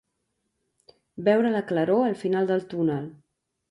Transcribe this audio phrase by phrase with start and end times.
[1.29, 3.11] Veure la claror al final del túnel.